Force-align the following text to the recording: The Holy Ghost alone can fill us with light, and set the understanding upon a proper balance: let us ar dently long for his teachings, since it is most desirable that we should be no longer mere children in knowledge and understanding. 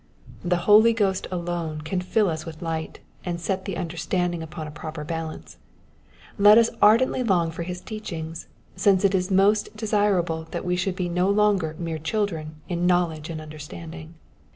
The 0.43 0.57
Holy 0.65 0.93
Ghost 0.93 1.27
alone 1.29 1.81
can 1.81 2.01
fill 2.01 2.27
us 2.27 2.43
with 2.43 2.63
light, 2.63 3.01
and 3.23 3.39
set 3.39 3.65
the 3.65 3.77
understanding 3.77 4.41
upon 4.41 4.65
a 4.65 4.71
proper 4.71 5.03
balance: 5.03 5.57
let 6.39 6.57
us 6.57 6.71
ar 6.81 6.97
dently 6.97 7.23
long 7.29 7.51
for 7.51 7.61
his 7.61 7.81
teachings, 7.81 8.47
since 8.75 9.05
it 9.05 9.13
is 9.13 9.29
most 9.29 9.77
desirable 9.77 10.45
that 10.49 10.65
we 10.65 10.75
should 10.75 10.95
be 10.95 11.07
no 11.07 11.29
longer 11.29 11.75
mere 11.77 11.99
children 11.99 12.55
in 12.67 12.87
knowledge 12.87 13.29
and 13.29 13.39
understanding. 13.39 14.15